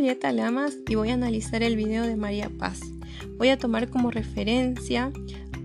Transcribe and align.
Julieta 0.00 0.32
Lamas 0.32 0.78
y 0.88 0.94
voy 0.94 1.10
a 1.10 1.12
analizar 1.12 1.62
el 1.62 1.76
video 1.76 2.06
de 2.06 2.16
María 2.16 2.48
Paz. 2.48 2.80
Voy 3.36 3.50
a 3.50 3.58
tomar 3.58 3.90
como 3.90 4.10
referencia 4.10 5.12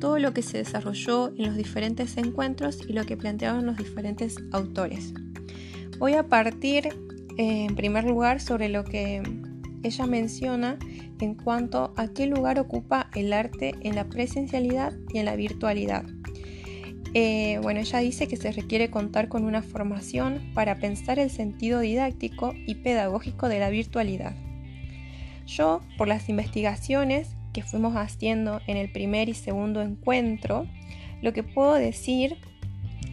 todo 0.01 0.19
lo 0.19 0.33
que 0.33 0.41
se 0.41 0.57
desarrolló 0.57 1.29
en 1.37 1.45
los 1.45 1.55
diferentes 1.55 2.17
encuentros 2.17 2.81
y 2.85 2.91
lo 2.91 3.05
que 3.05 3.15
planteaban 3.15 3.65
los 3.65 3.77
diferentes 3.77 4.35
autores. 4.51 5.13
Voy 5.99 6.15
a 6.15 6.27
partir 6.27 6.89
en 7.37 7.75
primer 7.77 8.03
lugar 8.03 8.41
sobre 8.41 8.67
lo 8.67 8.83
que 8.83 9.23
ella 9.83 10.05
menciona 10.05 10.77
en 11.21 11.35
cuanto 11.35 11.93
a 11.95 12.09
qué 12.09 12.27
lugar 12.27 12.59
ocupa 12.59 13.09
el 13.15 13.31
arte 13.31 13.73
en 13.83 13.95
la 13.95 14.09
presencialidad 14.09 14.91
y 15.13 15.19
en 15.19 15.25
la 15.27 15.37
virtualidad. 15.37 16.03
Eh, 17.17 17.59
bueno, 17.61 17.79
ella 17.79 17.99
dice 17.99 18.27
que 18.27 18.35
se 18.35 18.51
requiere 18.51 18.89
contar 18.89 19.29
con 19.29 19.45
una 19.45 19.61
formación 19.61 20.51
para 20.53 20.75
pensar 20.75 21.17
el 21.17 21.29
sentido 21.29 21.79
didáctico 21.79 22.53
y 22.67 22.75
pedagógico 22.75 23.47
de 23.47 23.59
la 23.59 23.69
virtualidad. 23.69 24.35
Yo, 25.47 25.79
por 25.97 26.09
las 26.09 26.27
investigaciones 26.27 27.29
que 27.53 27.63
fuimos 27.63 27.95
haciendo 27.95 28.59
en 28.67 28.75
el 28.75 28.91
primer 28.91 29.29
y 29.29 29.33
segundo 29.33 29.81
encuentro, 29.81 30.67
lo 31.21 31.31
que 31.31 31.41
puedo 31.41 31.75
decir 31.75 32.35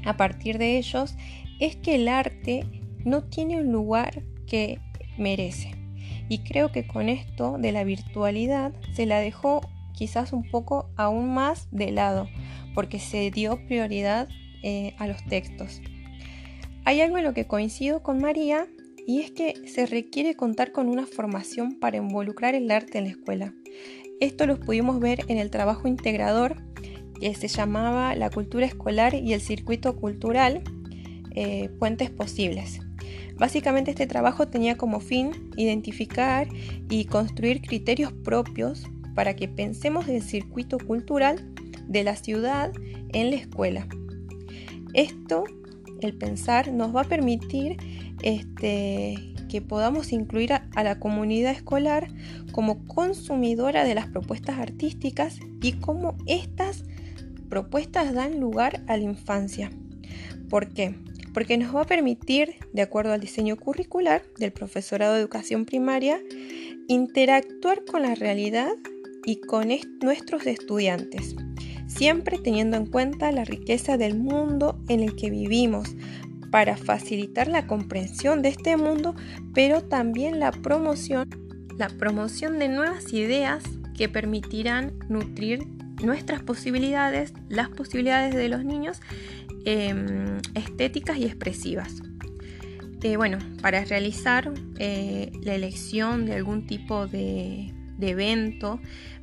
a 0.05 0.17
partir 0.17 0.59
de 0.59 0.79
ellos 0.79 1.15
es 1.61 1.77
que 1.77 1.95
el 1.95 2.09
arte 2.09 2.67
no 3.05 3.23
tiene 3.23 3.59
un 3.59 3.71
lugar 3.71 4.25
que 4.49 4.81
merece. 5.17 5.77
Y 6.29 6.39
creo 6.39 6.73
que 6.73 6.89
con 6.89 7.09
esto 7.09 7.57
de 7.57 7.71
la 7.71 7.85
virtualidad 7.85 8.73
se 8.95 9.07
la 9.07 9.21
dejó 9.21 9.61
quizás 9.93 10.33
un 10.33 10.43
poco 10.43 10.91
aún 10.97 11.33
más 11.33 11.69
de 11.71 11.93
lado, 11.93 12.29
porque 12.75 12.99
se 12.99 13.31
dio 13.31 13.59
prioridad 13.67 14.29
eh, 14.63 14.95
a 14.99 15.07
los 15.07 15.25
textos. 15.25 15.81
Hay 16.85 17.01
algo 17.01 17.19
en 17.19 17.25
lo 17.25 17.35
que 17.35 17.47
coincido 17.47 18.03
con 18.03 18.19
María 18.19 18.67
y 19.07 19.21
es 19.21 19.31
que 19.31 19.55
se 19.69 19.87
requiere 19.87 20.35
contar 20.35 20.73
con 20.73 20.89
una 20.89 21.07
formación 21.07 21.79
para 21.79 21.97
involucrar 21.97 22.55
el 22.55 22.71
arte 22.71 22.99
en 22.99 23.05
la 23.05 23.11
escuela. 23.11 23.55
Esto 24.21 24.47
lo 24.47 24.61
pudimos 24.61 25.01
ver 25.01 25.25
en 25.29 25.39
el 25.39 25.51
trabajo 25.51 25.89
integrador 25.89 26.57
que 27.21 27.35
se 27.35 27.49
llamaba 27.49 28.15
La 28.15 28.31
cultura 28.31 28.67
escolar 28.67 29.15
y 29.15 29.33
el 29.33 29.41
circuito 29.41 29.97
cultural, 29.97 30.63
eh, 31.35 31.69
Puentes 31.79 32.11
Posibles. 32.11 32.81
Básicamente 33.37 33.91
este 33.91 34.07
trabajo 34.07 34.49
tenía 34.49 34.77
como 34.77 35.01
fin 35.01 35.51
identificar 35.57 36.49
y 36.89 37.05
construir 37.07 37.63
criterios 37.63 38.13
propios 38.13 38.87
para 39.15 39.35
que 39.35 39.49
pensemos 39.49 40.09
el 40.09 40.23
circuito 40.23 40.79
cultural 40.79 41.52
de 41.89 42.05
la 42.05 42.17
ciudad 42.17 42.73
en 43.13 43.31
la 43.31 43.37
escuela. 43.37 43.87
Esto, 44.95 45.45
el 46.01 46.15
pensar, 46.15 46.73
nos 46.73 46.95
va 46.95 47.03
a 47.03 47.05
permitir 47.05 47.77
este, 48.23 49.35
que 49.49 49.61
podamos 49.61 50.13
incluir 50.13 50.53
a, 50.53 50.83
la 50.83 50.99
comunidad 50.99 51.53
escolar 51.53 52.09
como 52.53 52.85
consumidora 52.87 53.85
de 53.85 53.95
las 53.95 54.07
propuestas 54.09 54.59
artísticas 54.59 55.39
y 55.61 55.73
cómo 55.73 56.17
estas 56.27 56.85
propuestas 57.49 58.15
dan 58.15 58.41
lugar 58.41 58.83
a 58.87 58.97
la 58.97 59.05
infancia. 59.05 59.71
¿Por 60.49 60.73
qué? 60.73 60.95
Porque 61.35 61.57
nos 61.57 61.75
va 61.75 61.83
a 61.83 61.87
permitir, 61.87 62.57
de 62.73 62.83
acuerdo 62.83 63.13
al 63.13 63.21
diseño 63.21 63.57
curricular 63.57 64.23
del 64.39 64.53
profesorado 64.53 65.15
de 65.15 65.21
educación 65.21 65.65
primaria, 65.65 66.21
interactuar 66.89 67.85
con 67.85 68.03
la 68.03 68.15
realidad 68.15 68.73
y 69.25 69.41
con 69.41 69.69
nuestros 70.01 70.47
estudiantes 70.47 71.37
siempre 72.03 72.37
teniendo 72.37 72.77
en 72.77 72.87
cuenta 72.87 73.31
la 73.31 73.45
riqueza 73.45 73.97
del 73.97 74.19
mundo 74.19 74.77
en 74.89 75.05
el 75.05 75.15
que 75.15 75.31
vivimos 75.31 75.95
para 76.51 76.77
facilitar 76.77 77.47
la 77.47 77.69
comprensión 77.69 78.43
de 78.43 78.49
este 78.49 78.77
mundo, 78.77 79.15
pero 79.55 79.83
también 79.83 80.41
la 80.41 80.51
promoción, 80.51 81.29
la 81.79 81.89
promoción 81.89 82.59
de 82.59 82.69
nuevas 82.69 83.13
ideas 83.13 83.63
que 83.97 84.09
permitirán 84.09 84.95
nutrir 85.09 85.65
nuestras 86.03 86.43
posibilidades, 86.43 87.35
las 87.49 87.69
posibilidades 87.69 88.35
de 88.35 88.49
los 88.49 88.65
niños 88.65 89.01
em, 89.65 90.39
estéticas 90.55 91.19
y 91.19 91.27
expresivas. 91.27 92.03
Eh, 93.05 93.17
bueno, 93.17 93.39
para 93.61 93.85
realizar 93.85 94.53
eh, 94.81 95.31
la 95.45 95.55
elección 95.55 96.27
de 96.27 96.35
algún 96.35 96.67
tipo 96.67 97.07
de, 97.07 97.73
evento 98.01 98.81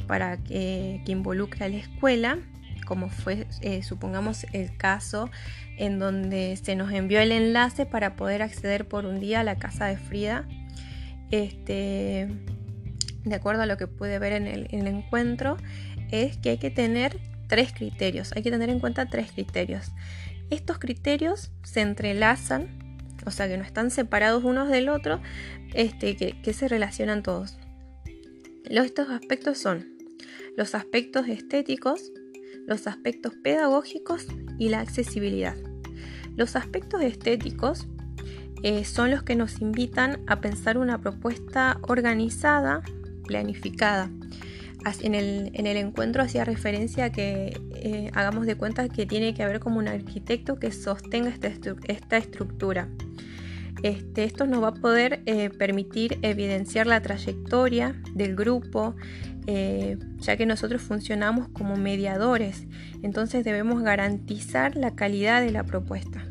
para 0.07 0.41
que, 0.41 1.01
que 1.05 1.11
involucre 1.11 1.65
a 1.65 1.67
la 1.67 1.75
escuela, 1.75 2.39
como 2.89 3.09
fue, 3.09 3.45
eh, 3.61 3.83
supongamos, 3.83 4.47
el 4.51 4.75
caso 4.75 5.29
en 5.77 5.99
donde 5.99 6.57
se 6.61 6.75
nos 6.75 6.91
envió 6.91 7.19
el 7.19 7.31
enlace 7.31 7.85
para 7.85 8.15
poder 8.15 8.41
acceder 8.41 8.87
por 8.87 9.05
un 9.05 9.19
día 9.19 9.41
a 9.41 9.43
la 9.43 9.57
casa 9.57 9.85
de 9.85 9.95
Frida. 9.95 10.47
Este, 11.29 12.27
de 13.23 13.35
acuerdo 13.35 13.61
a 13.61 13.67
lo 13.67 13.77
que 13.77 13.85
pude 13.85 14.17
ver 14.17 14.33
en 14.33 14.47
el, 14.47 14.67
en 14.71 14.87
el 14.87 14.87
encuentro, 14.87 15.57
es 16.09 16.37
que 16.37 16.49
hay 16.49 16.57
que 16.57 16.71
tener 16.71 17.19
tres 17.47 17.71
criterios, 17.73 18.31
hay 18.35 18.41
que 18.41 18.49
tener 18.49 18.71
en 18.71 18.79
cuenta 18.79 19.05
tres 19.05 19.31
criterios. 19.33 19.91
Estos 20.49 20.79
criterios 20.79 21.51
se 21.61 21.81
entrelazan, 21.81 22.97
o 23.23 23.29
sea 23.29 23.47
que 23.47 23.55
no 23.55 23.63
están 23.63 23.91
separados 23.91 24.43
unos 24.43 24.67
del 24.67 24.89
otro, 24.89 25.21
este, 25.75 26.15
que, 26.15 26.41
que 26.41 26.53
se 26.53 26.67
relacionan 26.67 27.21
todos. 27.21 27.59
Los, 28.67 28.87
estos 28.87 29.11
aspectos 29.11 29.59
son 29.59 29.85
los 30.57 30.73
aspectos 30.73 31.27
estéticos, 31.27 32.11
los 32.69 32.85
aspectos 32.85 33.33
pedagógicos 33.33 34.27
y 34.59 34.69
la 34.69 34.79
accesibilidad. 34.79 35.55
Los 36.37 36.55
aspectos 36.55 37.01
estéticos 37.01 37.87
eh, 38.61 38.85
son 38.85 39.09
los 39.09 39.23
que 39.23 39.35
nos 39.35 39.59
invitan 39.59 40.21
a 40.27 40.39
pensar 40.39 40.77
una 40.77 41.01
propuesta 41.01 41.79
organizada, 41.87 42.83
planificada. 43.25 44.11
En 45.01 45.13
el, 45.15 45.51
encuentro 45.55 46.21
hacía 46.21 46.45
referencia 46.45 47.11
que 47.11 47.59
eh, 47.75 48.11
hagamos 48.13 48.45
de 48.45 48.55
cuenta 48.55 48.87
que 48.87 49.05
tiene 49.05 49.33
que 49.33 49.43
haber 49.43 49.59
como 49.59 49.79
un 49.79 49.87
arquitecto 49.87 50.59
que 50.59 50.71
sostenga 50.71 51.33
esta 51.87 52.17
estructura. 52.17 52.87
Este, 53.83 54.25
esto 54.25 54.45
nos 54.45 54.61
va 54.61 54.69
a 54.69 54.73
poder 54.73 55.21
eh, 55.25 55.49
permitir 55.49 56.19
evidenciar 56.21 56.87
la 56.87 57.01
trayectoria 57.01 57.95
del 58.13 58.35
grupo, 58.35 58.95
eh, 59.47 59.97
ya 60.17 60.35
que 60.35 60.45
nosotros 60.45 60.81
funcionamos 60.81 61.47
como 61.49 61.77
mediadores, 61.77 62.67
entonces 63.03 63.43
debemos 63.43 63.81
garantizar 63.81 64.75
la 64.75 64.95
calidad 64.95 65.41
de 65.41 65.51
la 65.51 65.63
propuesta. 65.63 66.25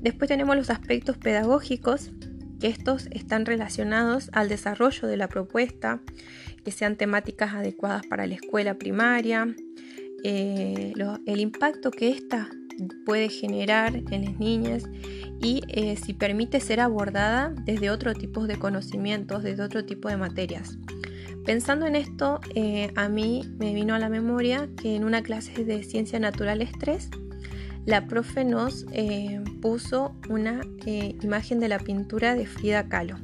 Después 0.00 0.28
tenemos 0.28 0.56
los 0.56 0.70
aspectos 0.70 1.16
pedagógicos, 1.18 2.10
que 2.60 2.68
estos 2.68 3.08
están 3.10 3.44
relacionados 3.44 4.30
al 4.32 4.48
desarrollo 4.48 5.08
de 5.08 5.16
la 5.16 5.28
propuesta, 5.28 6.00
que 6.64 6.70
sean 6.70 6.96
temáticas 6.96 7.54
adecuadas 7.54 8.06
para 8.06 8.26
la 8.26 8.34
escuela 8.34 8.74
primaria, 8.74 9.52
eh, 10.22 10.92
el 11.26 11.40
impacto 11.40 11.90
que 11.90 12.10
ésta 12.10 12.48
puede 13.04 13.28
generar 13.28 13.94
en 14.10 14.24
las 14.24 14.38
niñas 14.38 14.84
y 15.40 15.62
eh, 15.68 15.96
si 15.96 16.14
permite 16.14 16.60
ser 16.60 16.80
abordada 16.80 17.52
desde 17.64 17.90
otro 17.90 18.14
tipo 18.14 18.46
de 18.46 18.58
conocimientos, 18.58 19.42
desde 19.42 19.62
otro 19.62 19.84
tipo 19.84 20.08
de 20.08 20.16
materias. 20.16 20.78
Pensando 21.44 21.86
en 21.86 21.96
esto, 21.96 22.40
eh, 22.54 22.92
a 22.94 23.08
mí 23.08 23.42
me 23.58 23.74
vino 23.74 23.94
a 23.94 23.98
la 23.98 24.08
memoria 24.08 24.68
que 24.80 24.94
en 24.94 25.04
una 25.04 25.22
clase 25.22 25.64
de 25.64 25.82
Ciencias 25.82 26.20
Naturales 26.20 26.70
3, 26.78 27.10
la 27.84 28.06
profe 28.06 28.44
nos 28.44 28.86
eh, 28.92 29.42
puso 29.60 30.14
una 30.30 30.60
imagen 30.86 31.58
de 31.58 31.68
la 31.68 31.80
pintura 31.80 32.36
de 32.36 32.46
Frida 32.46 32.88
Kahlo. 32.88 33.16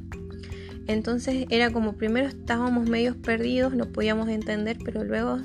Entonces 0.87 1.45
era 1.49 1.71
como 1.71 1.93
primero 1.93 2.27
estábamos 2.27 2.89
medios 2.89 3.15
perdidos, 3.15 3.73
no 3.73 3.85
podíamos 3.93 4.27
entender, 4.27 4.77
pero 4.83 5.05
luego 5.05 5.37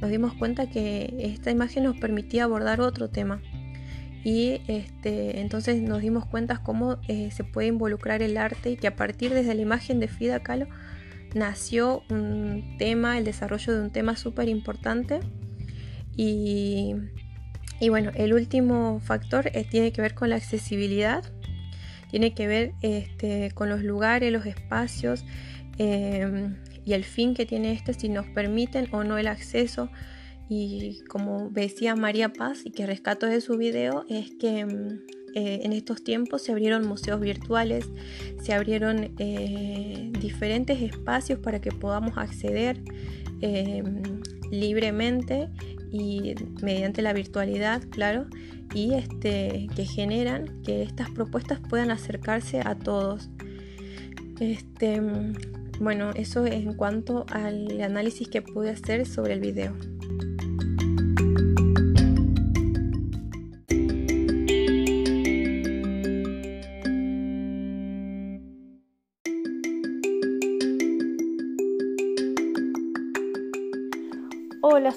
nos 0.00 0.10
dimos 0.10 0.32
cuenta 0.34 0.70
que 0.70 1.14
esta 1.18 1.50
imagen 1.50 1.84
nos 1.84 1.96
permitía 1.98 2.44
abordar 2.44 2.80
otro 2.80 3.10
tema 3.10 3.42
y 4.24 4.62
este, 4.68 5.40
entonces 5.40 5.82
nos 5.82 6.00
dimos 6.00 6.24
cuenta 6.24 6.62
cómo 6.62 6.96
eh, 7.08 7.30
se 7.30 7.44
puede 7.44 7.68
involucrar 7.68 8.22
el 8.22 8.38
arte 8.38 8.70
y 8.70 8.76
que 8.76 8.86
a 8.86 8.96
partir 8.96 9.34
desde 9.34 9.54
la 9.54 9.60
imagen 9.60 10.00
de 10.00 10.08
Frida 10.08 10.42
Kahlo 10.42 10.66
nació 11.34 12.02
un 12.08 12.76
tema, 12.78 13.18
el 13.18 13.24
desarrollo 13.24 13.74
de 13.74 13.82
un 13.82 13.90
tema 13.90 14.16
súper 14.16 14.48
importante. 14.48 15.20
Y, 16.16 16.94
bueno, 17.90 18.12
el 18.14 18.32
último 18.32 19.00
factor 19.00 19.50
eh, 19.52 19.66
tiene 19.68 19.92
que 19.92 20.00
ver 20.00 20.14
con 20.14 20.30
la 20.30 20.36
accesibilidad, 20.36 21.22
tiene 22.10 22.32
que 22.32 22.46
ver 22.46 22.72
este, 22.80 23.50
con 23.52 23.68
los 23.68 23.82
lugares, 23.82 24.32
los 24.32 24.46
espacios 24.46 25.24
em, 25.76 26.56
y 26.86 26.94
el 26.94 27.04
fin 27.04 27.34
que 27.34 27.44
tiene 27.44 27.72
este, 27.72 27.92
si 27.92 28.08
nos 28.08 28.26
permiten 28.26 28.88
o 28.92 29.04
no 29.04 29.18
el 29.18 29.26
acceso 29.26 29.90
y 30.48 31.00
como 31.08 31.48
decía 31.50 31.96
María 31.96 32.32
Paz 32.32 32.62
y 32.64 32.70
que 32.70 32.86
rescato 32.86 33.26
de 33.26 33.40
su 33.40 33.56
video 33.56 34.04
es 34.08 34.30
que 34.32 34.64
mm, 34.64 35.00
eh, 35.34 35.60
en 35.64 35.72
estos 35.72 36.04
tiempos 36.04 36.42
se 36.42 36.52
abrieron 36.52 36.86
museos 36.86 37.20
virtuales, 37.20 37.88
se 38.42 38.52
abrieron 38.52 39.14
eh, 39.18 40.12
diferentes 40.20 40.80
espacios 40.80 41.40
para 41.40 41.60
que 41.60 41.72
podamos 41.72 42.16
acceder 42.16 42.80
em, 43.40 44.02
libremente 44.52 45.48
y 45.90 46.34
mediante 46.62 47.02
la 47.02 47.12
virtualidad, 47.12 47.82
claro, 47.90 48.26
y 48.74 48.94
este, 48.94 49.68
que 49.74 49.84
generan 49.84 50.62
que 50.62 50.82
estas 50.82 51.10
propuestas 51.10 51.60
puedan 51.68 51.90
acercarse 51.90 52.60
a 52.60 52.76
todos. 52.76 53.28
Este, 54.40 55.00
bueno, 55.80 56.10
eso 56.14 56.46
es 56.46 56.54
en 56.54 56.74
cuanto 56.74 57.26
al 57.30 57.80
análisis 57.80 58.28
que 58.28 58.42
pude 58.42 58.70
hacer 58.70 59.06
sobre 59.06 59.34
el 59.34 59.40
video. 59.40 59.74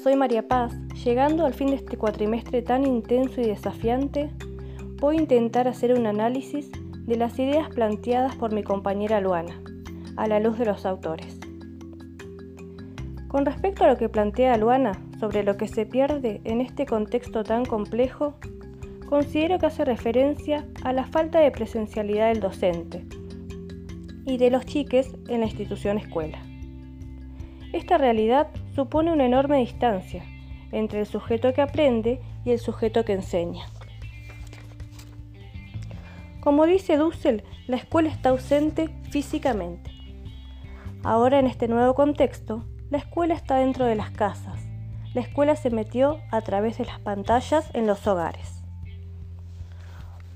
Soy 0.08 0.16
María 0.16 0.48
Paz. 0.48 0.74
Llegando 1.04 1.46
al 1.46 1.54
fin 1.54 1.68
de 1.68 1.76
este 1.76 1.98
cuatrimestre 1.98 2.62
tan 2.62 2.86
intenso 2.86 3.42
y 3.42 3.48
desafiante, 3.48 4.30
voy 5.02 5.18
a 5.18 5.20
intentar 5.20 5.68
hacer 5.68 5.94
un 5.94 6.08
análisis 6.08 6.72
de 7.06 7.18
las 7.18 7.38
ideas 7.40 7.68
planteadas 7.68 8.34
por 8.38 8.54
mi 8.54 8.64
compañera 8.64 9.20
Luana, 9.20 9.62
a 10.16 10.28
la 10.28 10.40
luz 10.40 10.58
de 10.58 10.66
los 10.66 10.86
autores. 10.86 11.38
Con 13.28 13.46
respecto 13.46 13.84
a 13.84 13.90
lo 13.90 13.98
que 13.98 14.08
plantea 14.08 14.56
Luana 14.56 14.94
sobre 15.20 15.44
lo 15.44 15.58
que 15.58 15.68
se 15.68 15.86
pierde 15.86 16.40
en 16.46 16.62
este 16.62 16.86
contexto 16.86 17.44
tan 17.44 17.66
complejo, 17.66 18.36
considero 19.10 19.60
que 19.60 19.66
hace 19.66 19.84
referencia 19.84 20.66
a 20.86 20.94
la 20.94 21.06
falta 21.06 21.40
de 21.40 21.52
presencialidad 21.52 22.30
del 22.30 22.40
docente 22.40 23.06
y 24.26 24.38
de 24.38 24.52
los 24.52 24.66
chiques 24.66 25.14
en 25.28 25.42
la 25.42 25.48
institución 25.48 25.98
escuela. 25.98 26.42
Esta 27.74 27.98
realidad 27.98 28.48
supone 28.78 29.12
una 29.12 29.26
enorme 29.26 29.58
distancia 29.58 30.24
entre 30.72 31.00
el 31.00 31.08
sujeto 31.08 31.52
que 31.52 31.64
aprende 31.64 32.22
y 32.46 32.52
el 32.52 32.60
sujeto 32.60 33.04
que 33.04 33.14
enseña. 33.14 33.66
Como 36.42 36.68
dice 36.68 36.96
Dussel, 36.96 37.44
la 37.66 37.78
escuela 37.78 38.08
está 38.10 38.30
ausente 38.30 38.90
físicamente. 39.10 39.90
Ahora 41.04 41.40
en 41.40 41.48
este 41.48 41.68
nuevo 41.68 41.96
contexto, 41.96 42.66
la 42.92 43.00
escuela 43.00 43.34
está 43.34 43.56
dentro 43.56 43.86
de 43.86 43.96
las 43.96 44.12
casas. 44.12 44.62
La 45.16 45.22
escuela 45.22 45.56
se 45.56 45.72
metió 45.72 46.20
a 46.32 46.42
través 46.42 46.78
de 46.78 46.86
las 46.86 47.00
pantallas 47.00 47.72
en 47.74 47.88
los 47.88 48.06
hogares. 48.06 48.62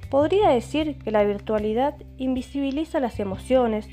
Podría 0.09 0.49
decir 0.49 0.97
que 0.97 1.11
la 1.11 1.23
virtualidad 1.23 1.93
invisibiliza 2.17 2.99
las 2.99 3.19
emociones, 3.19 3.87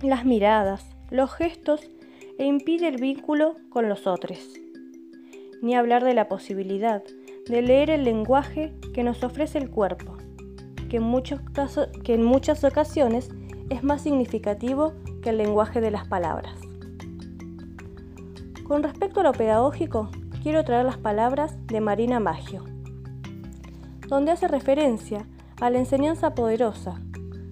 las 0.00 0.24
miradas, 0.24 0.86
los 1.10 1.32
gestos 1.32 1.90
e 2.38 2.44
impide 2.44 2.88
el 2.88 2.96
vínculo 2.96 3.56
con 3.68 3.88
los 3.88 4.06
otros. 4.06 4.38
Ni 5.60 5.74
hablar 5.74 6.04
de 6.04 6.14
la 6.14 6.28
posibilidad 6.28 7.02
de 7.48 7.62
leer 7.62 7.90
el 7.90 8.04
lenguaje 8.04 8.74
que 8.94 9.02
nos 9.02 9.22
ofrece 9.24 9.58
el 9.58 9.70
cuerpo, 9.70 10.16
que 10.88 10.98
en, 10.98 11.02
muchos 11.02 11.40
que 12.04 12.14
en 12.14 12.24
muchas 12.24 12.62
ocasiones 12.64 13.30
es 13.68 13.82
más 13.82 14.02
significativo 14.02 14.94
que 15.22 15.30
el 15.30 15.38
lenguaje 15.38 15.80
de 15.80 15.90
las 15.90 16.06
palabras. 16.06 16.54
Con 18.66 18.82
respecto 18.82 19.20
a 19.20 19.24
lo 19.24 19.32
pedagógico, 19.32 20.10
quiero 20.42 20.64
traer 20.64 20.84
las 20.84 20.98
palabras 20.98 21.56
de 21.66 21.80
Marina 21.80 22.20
Maggio, 22.20 22.64
donde 24.08 24.32
hace 24.32 24.46
referencia 24.46 25.26
a 25.60 25.70
la 25.70 25.78
enseñanza 25.78 26.34
poderosa, 26.34 27.00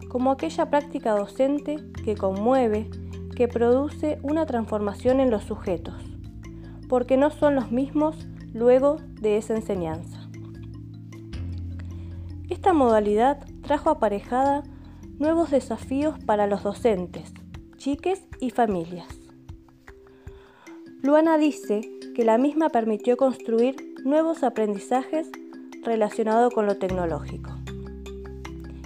como 0.09 0.31
aquella 0.31 0.71
práctica 0.71 1.13
docente 1.13 1.79
que 2.05 2.17
conmueve, 2.17 2.89
que 3.37 3.47
produce 3.47 4.19
una 4.23 4.47
transformación 4.47 5.21
en 5.21 5.31
los 5.31 5.45
sujetos, 5.45 5.95
porque 6.89 7.17
no 7.17 7.31
son 7.31 7.55
los 7.55 7.71
mismos 7.71 8.27
luego 8.53 8.97
de 9.21 9.37
esa 9.37 9.55
enseñanza. 9.55 10.29
Esta 12.49 12.73
modalidad 12.73 13.45
trajo 13.63 13.91
aparejada 13.91 14.63
nuevos 15.19 15.51
desafíos 15.51 16.19
para 16.25 16.47
los 16.47 16.63
docentes, 16.63 17.33
chiques 17.77 18.27
y 18.41 18.51
familias. 18.51 19.07
Luana 21.03 21.39
dice 21.39 21.83
que 22.15 22.25
la 22.25 22.39
misma 22.39 22.71
permitió 22.71 23.17
construir 23.17 23.77
nuevos 24.05 24.43
aprendizajes 24.43 25.31
relacionados 25.83 26.53
con 26.55 26.67
lo 26.67 26.79
tecnológico 26.79 27.51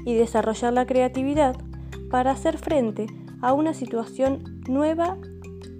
y 0.04 0.14
desarrollar 0.14 0.72
la 0.72 0.86
creatividad 0.86 1.56
para 2.10 2.32
hacer 2.32 2.58
frente 2.58 3.06
a 3.40 3.52
una 3.52 3.74
situación 3.74 4.60
nueva 4.68 5.16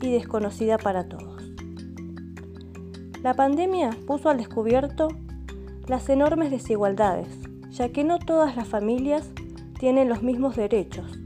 y 0.00 0.10
desconocida 0.10 0.78
para 0.78 1.08
todos. 1.08 1.52
La 3.22 3.34
pandemia 3.34 3.90
puso 4.06 4.30
al 4.30 4.38
descubierto 4.38 5.08
las 5.86 6.08
enormes 6.08 6.50
desigualdades 6.50 7.50
ya 7.70 7.90
que 7.90 8.04
no 8.04 8.18
todas 8.18 8.56
las 8.56 8.68
familias 8.68 9.30
tienen 9.78 10.08
los 10.08 10.22
mismos 10.22 10.56
derechos, 10.56 11.18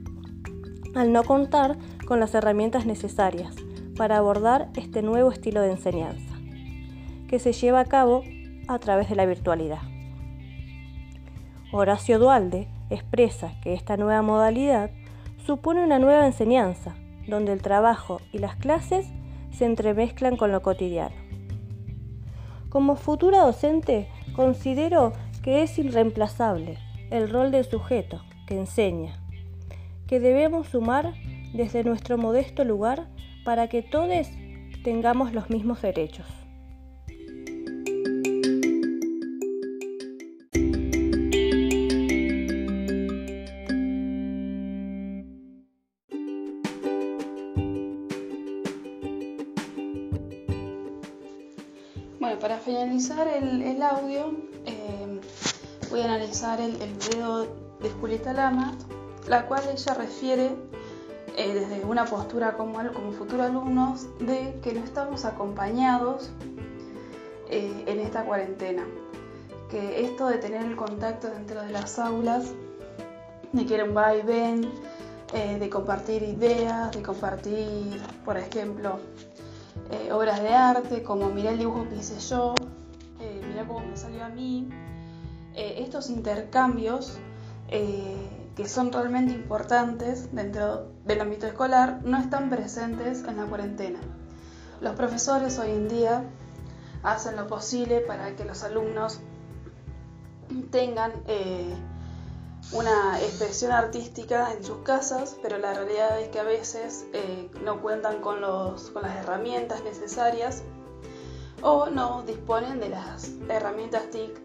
al 0.94 1.12
no 1.12 1.24
contar 1.24 1.76
con 2.06 2.20
las 2.20 2.34
herramientas 2.34 2.86
necesarias 2.86 3.54
para 3.96 4.18
abordar 4.18 4.68
este 4.76 5.02
nuevo 5.02 5.32
estilo 5.32 5.60
de 5.62 5.72
enseñanza, 5.72 6.34
que 7.28 7.38
se 7.38 7.52
lleva 7.52 7.80
a 7.80 7.86
cabo 7.86 8.22
a 8.68 8.78
través 8.78 9.08
de 9.08 9.16
la 9.16 9.26
virtualidad. 9.26 9.80
Horacio 11.72 12.18
Dualde 12.18 12.68
expresa 12.90 13.52
que 13.62 13.74
esta 13.74 13.96
nueva 13.96 14.22
modalidad 14.22 14.90
supone 15.44 15.84
una 15.84 15.98
nueva 15.98 16.26
enseñanza, 16.26 16.94
donde 17.26 17.52
el 17.52 17.62
trabajo 17.62 18.20
y 18.32 18.38
las 18.38 18.56
clases 18.56 19.06
se 19.50 19.66
entremezclan 19.66 20.36
con 20.36 20.52
lo 20.52 20.62
cotidiano. 20.62 21.14
Como 22.70 22.96
futura 22.96 23.40
docente, 23.40 24.08
considero 24.34 25.12
que 25.42 25.62
es 25.62 25.78
irreemplazable 25.78 26.78
el 27.10 27.30
rol 27.30 27.50
del 27.50 27.64
sujeto 27.64 28.22
que 28.46 28.58
enseña, 28.58 29.20
que 30.06 30.18
debemos 30.18 30.68
sumar 30.68 31.14
desde 31.52 31.84
nuestro 31.84 32.18
modesto 32.18 32.64
lugar 32.64 33.06
para 33.44 33.68
que 33.68 33.82
todos 33.82 34.28
tengamos 34.82 35.32
los 35.32 35.50
mismos 35.50 35.82
derechos. 35.82 36.43
Para 52.40 52.58
finalizar 52.58 53.28
el, 53.28 53.82
audio, 53.82 54.32
voy 55.90 56.00
a 56.00 56.04
analizar 56.04 56.60
el, 56.60 56.76
video 57.08 57.46
de 57.80 57.90
Julieta 58.00 58.32
Lama, 58.32 58.74
la 59.28 59.46
cual 59.46 59.62
ella 59.72 59.94
refiere 59.94 60.50
eh, 61.36 61.54
desde 61.54 61.84
una 61.84 62.04
postura 62.04 62.56
como, 62.56 62.78
como 62.92 63.12
futuros 63.12 63.46
alumnos 63.46 64.06
de 64.18 64.58
que 64.62 64.72
no 64.72 64.84
estamos 64.84 65.24
acompañados 65.24 66.30
eh, 67.50 67.84
en 67.86 68.00
esta 68.00 68.24
cuarentena. 68.24 68.84
Que 69.70 70.04
esto 70.04 70.26
de 70.28 70.38
tener 70.38 70.64
el 70.64 70.76
contacto 70.76 71.28
dentro 71.28 71.62
de 71.62 71.70
las 71.70 71.98
aulas, 71.98 72.52
de 73.52 73.66
que 73.66 73.74
era 73.74 73.84
un 73.84 73.96
va 73.96 74.16
y 74.16 74.22
ven, 74.22 74.70
eh, 75.32 75.58
de 75.58 75.70
compartir 75.70 76.22
ideas, 76.22 76.92
de 76.92 77.02
compartir, 77.02 78.00
por 78.24 78.36
ejemplo, 78.36 78.98
obras 80.12 80.42
de 80.42 80.48
arte, 80.48 81.02
como 81.02 81.28
mirá 81.30 81.50
el 81.50 81.58
dibujo 81.58 81.88
que 81.88 81.96
hice 81.96 82.18
yo, 82.20 82.54
mirá 83.48 83.66
cómo 83.66 83.80
me 83.86 83.96
salió 83.96 84.24
a 84.24 84.28
mí, 84.28 84.68
eh, 85.54 85.76
estos 85.78 86.10
intercambios 86.10 87.16
eh, 87.68 88.28
que 88.56 88.66
son 88.66 88.92
realmente 88.92 89.32
importantes 89.32 90.34
dentro 90.34 90.88
del 91.04 91.20
ámbito 91.20 91.46
escolar 91.46 92.00
no 92.04 92.18
están 92.18 92.50
presentes 92.50 93.22
en 93.24 93.36
la 93.36 93.44
cuarentena. 93.44 94.00
Los 94.80 94.96
profesores 94.96 95.58
hoy 95.60 95.70
en 95.70 95.88
día 95.88 96.24
hacen 97.04 97.36
lo 97.36 97.46
posible 97.46 98.00
para 98.00 98.34
que 98.34 98.44
los 98.44 98.64
alumnos 98.64 99.20
tengan 100.70 101.12
eh, 101.28 101.72
una 102.72 103.20
expresión 103.20 103.72
artística 103.72 104.52
en 104.52 104.64
sus 104.64 104.78
casas, 104.78 105.36
pero 105.42 105.58
la 105.58 105.74
realidad 105.74 106.20
es 106.20 106.28
que 106.28 106.40
a 106.40 106.44
veces 106.44 107.06
no 107.62 107.80
cuentan 107.80 108.20
con, 108.20 108.40
con 108.40 109.02
las 109.02 109.16
herramientas 109.16 109.82
necesarias 109.84 110.62
o 111.62 111.86
no 111.86 112.22
disponen 112.22 112.80
de 112.80 112.90
las 112.90 113.30
herramientas 113.48 114.10
TIC 114.10 114.38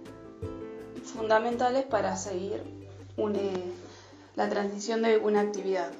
fundamentales 1.03 1.85
para 1.85 2.15
seguir 2.15 2.63
la 4.35 4.49
transición 4.49 5.01
de 5.01 5.17
una 5.17 5.41
actividad. 5.41 5.91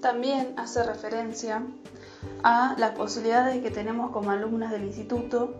También 0.00 0.54
hace 0.56 0.82
referencia 0.84 1.62
a 2.42 2.74
las 2.78 2.92
posibilidades 2.92 3.62
que 3.62 3.70
tenemos 3.70 4.10
como 4.12 4.30
alumnas 4.30 4.70
del 4.70 4.84
instituto 4.84 5.54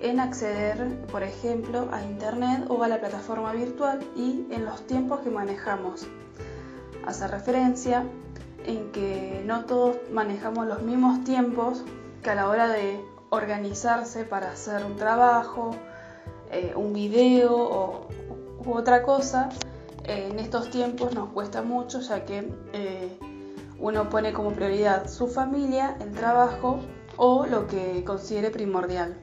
en 0.00 0.20
acceder, 0.20 1.04
por 1.06 1.22
ejemplo, 1.22 1.88
a 1.92 2.02
Internet 2.02 2.64
o 2.68 2.82
a 2.82 2.88
la 2.88 3.00
plataforma 3.00 3.52
virtual 3.52 4.00
y 4.16 4.46
en 4.50 4.64
los 4.64 4.86
tiempos 4.86 5.20
que 5.20 5.30
manejamos. 5.30 6.06
Hace 7.06 7.28
referencia 7.28 8.04
en 8.66 8.92
que 8.92 9.42
no 9.46 9.64
todos 9.64 9.96
manejamos 10.12 10.66
los 10.66 10.82
mismos 10.82 11.24
tiempos 11.24 11.84
que 12.22 12.30
a 12.30 12.34
la 12.34 12.48
hora 12.48 12.68
de 12.68 13.00
organizarse 13.30 14.24
para 14.24 14.52
hacer 14.52 14.84
un 14.84 14.96
trabajo, 14.96 15.70
eh, 16.50 16.72
un 16.74 16.92
video 16.92 17.54
o, 17.54 18.08
u 18.64 18.72
otra 18.72 19.02
cosa 19.02 19.48
en 20.04 20.38
estos 20.38 20.70
tiempos 20.70 21.14
nos 21.14 21.28
cuesta 21.30 21.62
mucho 21.62 22.00
ya 22.00 22.24
que 22.24 22.52
eh, 22.72 23.18
uno 23.78 24.08
pone 24.08 24.32
como 24.32 24.52
prioridad 24.52 25.08
su 25.08 25.28
familia, 25.28 25.96
el 26.00 26.12
trabajo 26.12 26.80
o 27.16 27.46
lo 27.46 27.66
que 27.66 28.02
considere 28.04 28.50
primordial. 28.50 29.16